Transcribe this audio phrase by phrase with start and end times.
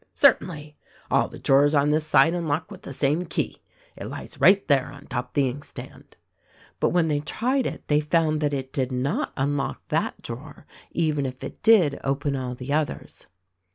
[0.15, 0.77] "Certainly!
[1.11, 3.61] All the drawers on this side unlock with the same key—
[3.99, 6.15] it lies right there on top the inkstand."
[6.79, 11.27] But when they tried it they found that it did not unlock that drawer, even
[11.27, 13.27] if it did open all the others.